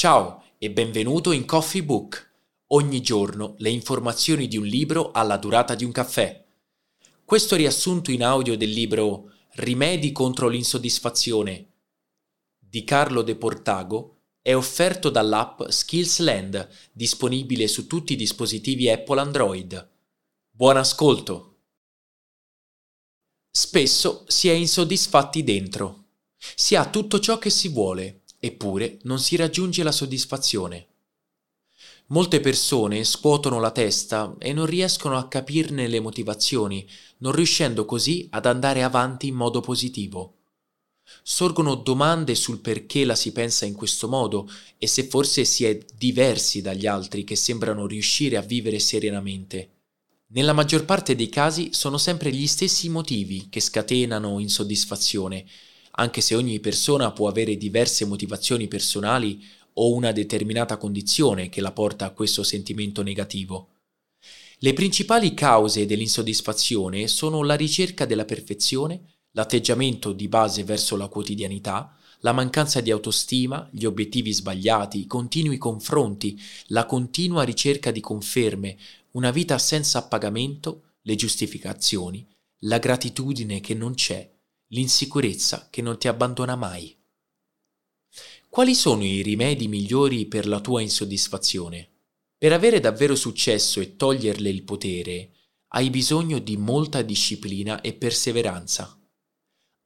[0.00, 2.32] Ciao e benvenuto in Coffee Book.
[2.68, 6.42] Ogni giorno le informazioni di un libro alla durata di un caffè.
[7.22, 11.72] Questo riassunto in audio del libro Rimedi contro l'insoddisfazione
[12.58, 19.90] di Carlo De Portago è offerto dall'app Skillsland, disponibile su tutti i dispositivi Apple Android.
[20.50, 21.58] Buon ascolto!
[23.50, 26.04] Spesso si è insoddisfatti dentro.
[26.38, 30.86] Si ha tutto ciò che si vuole, eppure non si raggiunge la soddisfazione.
[32.06, 36.84] Molte persone scuotono la testa e non riescono a capirne le motivazioni,
[37.18, 40.38] non riuscendo così ad andare avanti in modo positivo.
[41.22, 45.78] Sorgono domande sul perché la si pensa in questo modo e se forse si è
[45.96, 49.74] diversi dagli altri che sembrano riuscire a vivere serenamente.
[50.32, 55.44] Nella maggior parte dei casi sono sempre gli stessi motivi che scatenano insoddisfazione,
[56.00, 61.72] anche se ogni persona può avere diverse motivazioni personali o una determinata condizione che la
[61.72, 63.68] porta a questo sentimento negativo.
[64.60, 71.94] Le principali cause dell'insoddisfazione sono la ricerca della perfezione, l'atteggiamento di base verso la quotidianità,
[72.20, 78.76] la mancanza di autostima, gli obiettivi sbagliati, i continui confronti, la continua ricerca di conferme,
[79.12, 82.26] una vita senza appagamento, le giustificazioni,
[82.60, 84.30] la gratitudine che non c'è
[84.72, 86.96] l'insicurezza che non ti abbandona mai.
[88.48, 91.88] Quali sono i rimedi migliori per la tua insoddisfazione?
[92.36, 95.32] Per avere davvero successo e toglierle il potere,
[95.72, 98.96] hai bisogno di molta disciplina e perseveranza.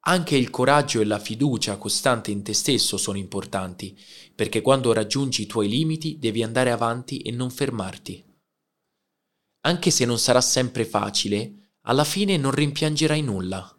[0.07, 3.99] Anche il coraggio e la fiducia costante in te stesso sono importanti,
[4.35, 8.23] perché quando raggiungi i tuoi limiti devi andare avanti e non fermarti.
[9.63, 13.79] Anche se non sarà sempre facile, alla fine non rimpiangerai nulla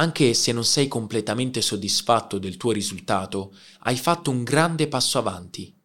[0.00, 5.76] anche se non sei completamente soddisfatto del tuo risultato, hai fatto un grande passo avanti.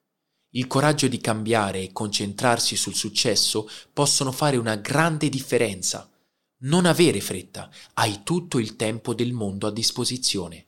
[0.52, 6.10] Il coraggio di cambiare e concentrarsi sul successo possono fare una grande differenza.
[6.60, 10.66] Non avere fretta, hai tutto il tempo del mondo a disposizione.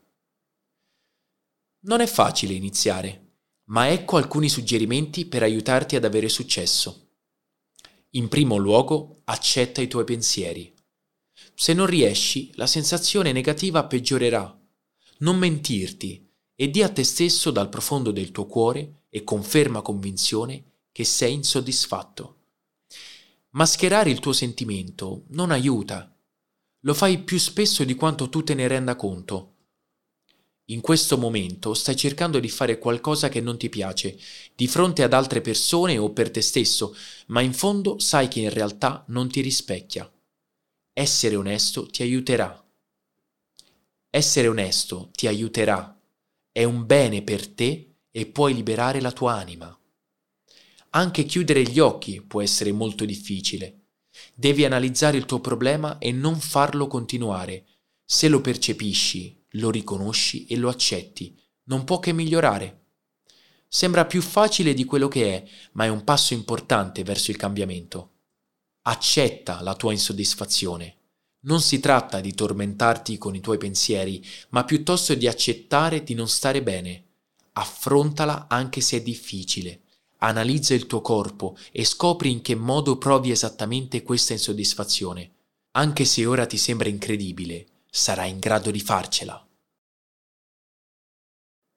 [1.85, 3.37] Non è facile iniziare,
[3.69, 7.11] ma ecco alcuni suggerimenti per aiutarti ad avere successo.
[8.11, 10.75] In primo luogo, accetta i tuoi pensieri.
[11.59, 14.55] Se non riesci, la sensazione negativa peggiorerà.
[15.19, 16.23] Non mentirti
[16.53, 21.03] e di a te stesso dal profondo del tuo cuore e con ferma convinzione che
[21.03, 22.35] sei insoddisfatto.
[23.51, 26.15] Mascherare il tuo sentimento non aiuta.
[26.81, 29.55] Lo fai più spesso di quanto tu te ne renda conto.
[30.65, 34.15] In questo momento stai cercando di fare qualcosa che non ti piace,
[34.53, 36.95] di fronte ad altre persone o per te stesso,
[37.27, 40.07] ma in fondo sai che in realtà non ti rispecchia.
[40.99, 42.59] Essere onesto ti aiuterà.
[44.09, 45.95] Essere onesto ti aiuterà.
[46.51, 49.79] È un bene per te e puoi liberare la tua anima.
[50.89, 53.89] Anche chiudere gli occhi può essere molto difficile.
[54.33, 57.67] Devi analizzare il tuo problema e non farlo continuare.
[58.03, 62.85] Se lo percepisci, lo riconosci e lo accetti, non può che migliorare.
[63.67, 68.13] Sembra più facile di quello che è, ma è un passo importante verso il cambiamento.
[68.89, 70.95] Accetta la tua insoddisfazione.
[71.41, 76.29] Non si tratta di tormentarti con i tuoi pensieri, ma piuttosto di accettare di non
[76.29, 77.03] stare bene.
[77.53, 79.81] Affrontala anche se è difficile.
[80.19, 85.31] Analizza il tuo corpo e scopri in che modo provi esattamente questa insoddisfazione.
[85.71, 89.46] Anche se ora ti sembra incredibile, sarai in grado di farcela.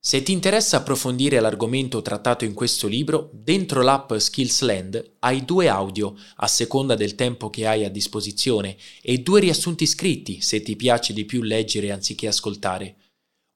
[0.03, 6.17] Se ti interessa approfondire l'argomento trattato in questo libro, dentro l'app Skillsland hai due audio
[6.37, 11.13] a seconda del tempo che hai a disposizione e due riassunti scritti se ti piace
[11.13, 12.97] di più leggere anziché ascoltare.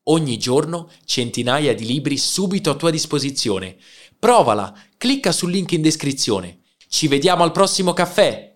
[0.08, 3.78] Ogni giorno centinaia di libri subito a tua disposizione.
[4.18, 6.64] Provala, clicca sul link in descrizione.
[6.86, 8.52] Ci vediamo al prossimo caffè!